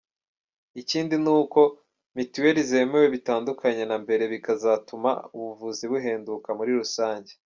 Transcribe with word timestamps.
Ikindi 0.81 1.15
ni 1.23 1.31
uko 1.39 1.61
na 1.69 1.73
mituweri 2.17 2.61
zemewe 2.69 3.07
bitandukanye 3.15 3.83
na 3.89 3.97
mbere 4.03 4.23
bikazatuma 4.33 5.11
ubuvuzi 5.37 5.83
buhenduka 5.91 6.49
muri 6.59 6.71
rusange”. 6.81 7.31